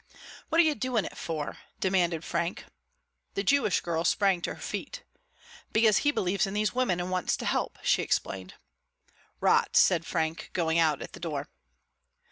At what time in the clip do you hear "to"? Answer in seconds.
4.41-4.55, 7.37-7.45